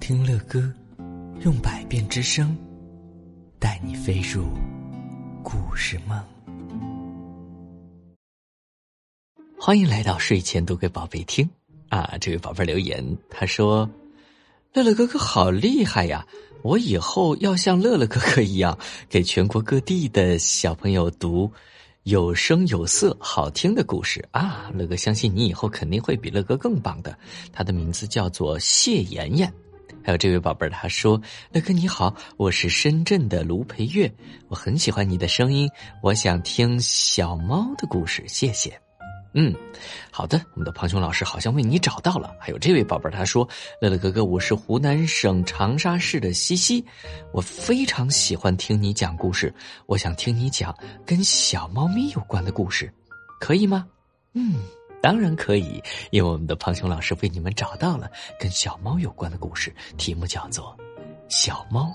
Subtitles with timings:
[0.00, 0.72] 听乐歌，
[1.44, 2.56] 用百变之声，
[3.58, 4.46] 带你飞入
[5.42, 6.18] 故事梦。
[9.58, 11.48] 欢迎来到睡前读给宝贝听
[11.90, 12.16] 啊！
[12.18, 13.88] 这位宝贝留言，他说
[14.72, 16.26] ：“乐乐哥哥好厉害呀！
[16.62, 18.76] 我以后要像乐乐哥哥一样，
[19.08, 21.48] 给全国各地的小朋友读。”
[22.04, 24.72] 有声有色、好听的故事啊！
[24.74, 27.16] 乐哥相信你以后肯定会比乐哥更棒的。
[27.52, 29.52] 他的名字叫做谢妍妍。
[30.02, 31.20] 还有这位宝贝儿，他说
[31.52, 34.12] ：“乐哥你好，我是深圳的卢培月，
[34.48, 35.68] 我很喜欢你的声音，
[36.02, 38.72] 我想听小猫的故事，谢谢。”
[39.32, 39.54] 嗯，
[40.10, 42.34] 好的，我们的庞雄老师好像为你找到了。
[42.40, 43.48] 还有这位宝贝儿，他说
[43.80, 46.84] ：“乐乐哥哥，我是湖南省长沙市的西西，
[47.32, 49.54] 我非常喜欢听你讲故事，
[49.86, 50.76] 我想听你讲
[51.06, 52.92] 跟小猫咪有关的故事，
[53.38, 53.86] 可以吗？”
[54.34, 54.54] 嗯，
[55.02, 60.76] 当然可以，因为我们的胖熊老师为你们找到了跟小猫有关的故事，题目叫做
[61.28, 61.90] 《小猫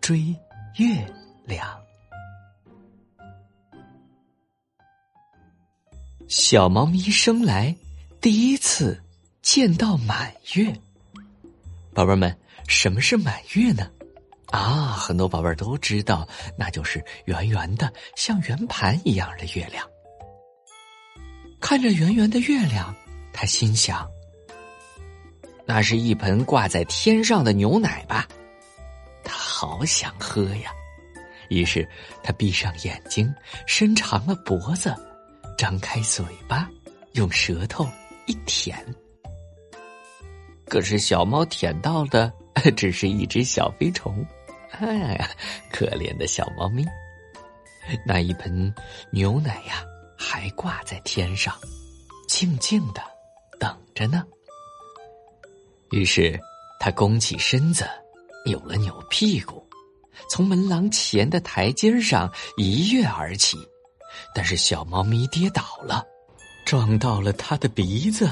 [0.00, 0.34] 追
[0.76, 1.06] 月
[1.44, 1.68] 亮》。
[6.28, 7.74] 小猫咪生来
[8.20, 9.02] 第一次
[9.42, 10.72] 见到满月，
[11.92, 12.34] 宝贝们，
[12.68, 13.90] 什么是满月呢？
[14.46, 19.86] 啊，很多宝贝儿都知道，那就是圆圆的，像圆盘一样的月亮。
[21.60, 22.94] 看着圆圆的月亮，
[23.32, 24.08] 他心想
[25.66, 28.26] ：“那是一盆挂在天上的牛奶吧？”
[29.22, 30.72] 他好想喝呀，
[31.48, 31.86] 于是
[32.22, 33.32] 他闭上眼睛，
[33.66, 34.94] 伸长了脖子。
[35.58, 36.68] 张开嘴巴，
[37.12, 37.86] 用舌头
[38.26, 38.82] 一舔。
[40.66, 42.32] 可是小猫舔到的
[42.74, 44.26] 只是一只小飞虫，
[44.70, 45.30] 哎呀，
[45.70, 46.86] 可怜的小猫咪！
[48.06, 48.72] 那一盆
[49.10, 49.84] 牛奶呀，
[50.22, 51.56] 还挂在天上，
[52.28, 53.02] 静静的
[53.58, 54.22] 等着呢。
[55.92, 56.38] 于是，
[56.78, 57.88] 他弓起身子，
[58.44, 59.66] 扭了扭屁股，
[60.28, 63.56] 从门廊前的台阶上一跃而起。
[64.34, 66.04] 但是小猫咪跌倒了，
[66.66, 68.28] 撞到了它的鼻子、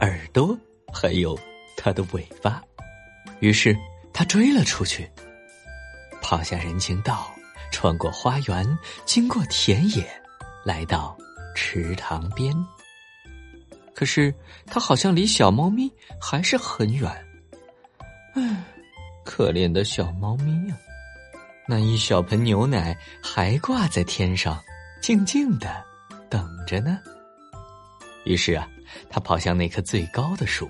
[0.00, 0.56] 耳朵，
[0.90, 1.38] 还有
[1.76, 2.62] 它的尾巴。
[3.40, 3.76] 于是
[4.12, 5.08] 它追了出去，
[6.22, 7.30] 跑下人行道，
[7.70, 10.08] 穿过花园，经过田野，
[10.64, 11.16] 来到
[11.56, 12.54] 池塘边。
[13.94, 14.32] 可是
[14.66, 15.90] 它好像离小猫咪
[16.20, 17.10] 还是很远。
[18.34, 18.62] 唉，
[19.24, 20.76] 可怜的小猫咪呀！
[21.66, 24.62] 那一小盆牛奶还挂在天上。
[25.00, 25.84] 静静的
[26.28, 26.98] 等着呢。
[28.24, 28.68] 于是啊，
[29.08, 30.68] 他跑向那棵最高的树，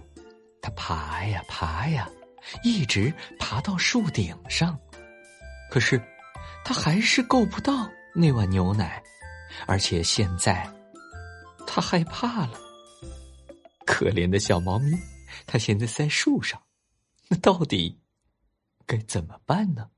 [0.60, 2.06] 他爬呀爬呀，
[2.62, 4.78] 一直爬到树顶上。
[5.70, 5.98] 可是，
[6.64, 9.02] 他还是够不到那碗牛奶，
[9.66, 10.68] 而且现在，
[11.76, 12.58] 他害怕了。
[13.84, 14.98] 可怜的小猫咪，
[15.46, 16.62] 它现在在树上，
[17.28, 18.00] 那到底
[18.86, 19.90] 该怎么办呢？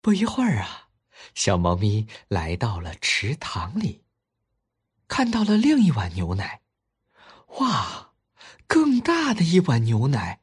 [0.00, 0.88] 不一会儿啊。
[1.36, 4.02] 小猫咪来到了池塘里，
[5.06, 6.60] 看到了另一碗牛奶。
[7.60, 8.14] 哇，
[8.66, 10.40] 更大的一碗牛奶！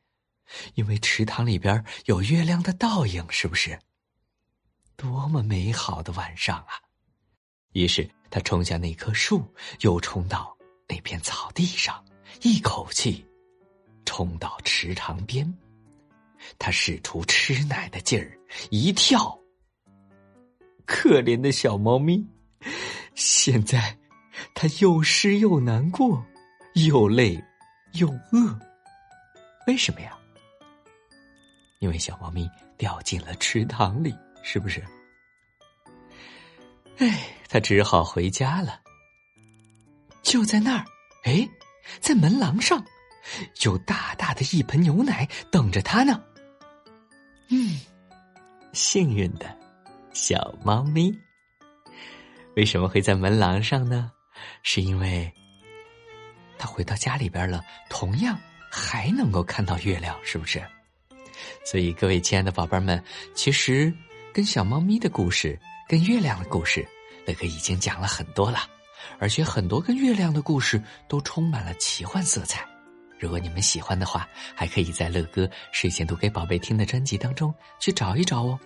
[0.76, 3.82] 因为池塘里边有月亮的倒影，是不是？
[4.96, 6.80] 多么美好的晚上啊！
[7.74, 9.46] 于是他冲下那棵树，
[9.82, 12.04] 又冲到那片草地上，
[12.42, 13.24] 一口气
[14.06, 15.54] 冲到池塘边。
[16.58, 18.40] 他使出吃奶的劲儿，
[18.72, 19.38] 一跳。
[20.86, 22.26] 可怜的小猫咪，
[23.14, 23.98] 现在
[24.56, 26.26] 它又湿又难过，
[26.74, 27.42] 又累
[27.94, 28.60] 又饿。
[29.68, 30.18] 为什么呀？
[31.80, 34.84] 因为小猫咪掉进了池塘里，是不是？
[36.98, 38.80] 哎，它只好回家了。
[40.24, 40.86] 就在那儿，
[41.26, 41.46] 哎，
[42.00, 42.82] 在门廊上，
[43.64, 46.24] 有大大的一盆牛奶等着他呢。
[47.50, 47.78] 嗯，
[48.72, 49.60] 幸运的。
[50.14, 51.14] 小猫咪
[52.56, 54.10] 为什么会在门廊上呢？
[54.64, 55.30] 是因为
[56.58, 58.40] 他回到家里边了，同样
[58.72, 60.64] 还能够看到月亮，是不是？
[61.66, 63.04] 所以各位亲爱的宝贝们，
[63.36, 63.94] 其实
[64.32, 65.60] 跟小猫咪的故事、
[65.90, 66.88] 跟月亮的故事，
[67.26, 68.60] 乐哥已经讲了很多了，
[69.20, 72.66] 而且很多跟月亮的故事都充满了奇幻色彩。
[73.20, 78.60] 如果你们喜欢的话，还可以在乐哥睡前读给宝贝听的专辑当中去找一找哦。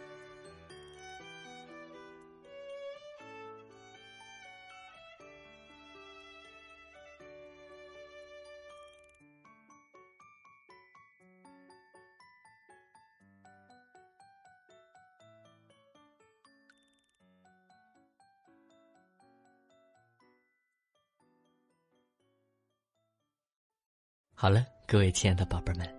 [24.38, 25.90] 好了，各位亲爱的宝贝们，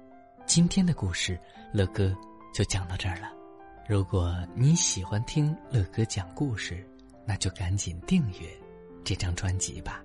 [0.45, 1.41] 今天的故事
[1.73, 2.15] 乐哥
[2.53, 3.33] 就讲到这儿了。
[3.89, 6.87] 如果你喜欢听乐哥讲故事，
[7.25, 8.47] 那就赶紧订阅
[9.03, 10.05] 这张专辑吧。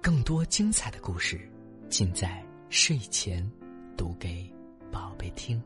[0.00, 1.50] 更多精彩的故事，
[1.90, 2.40] 尽在
[2.70, 3.44] 睡前
[3.96, 4.48] 读给
[4.92, 5.60] 宝贝听。